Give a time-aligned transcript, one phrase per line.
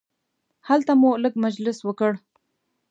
[0.67, 2.11] هلته مو لږ مجلس وکړ.